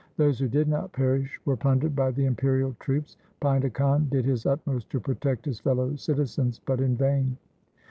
Those 0.17 0.39
who 0.39 0.47
did 0.47 0.67
not 0.67 0.91
perish 0.93 1.39
were 1.45 1.55
plundered 1.55 1.95
by 1.95 2.09
the 2.09 2.25
imperial 2.25 2.75
troops. 2.79 3.17
Painda 3.39 3.71
Khan 3.71 4.07
did 4.09 4.25
his 4.25 4.47
utmost 4.47 4.89
to 4.89 4.99
protect 4.99 5.45
his 5.45 5.59
fellow 5.59 5.95
citizens, 5.95 6.57
but 6.65 6.81
in 6.81 6.97
vain. 6.97 7.37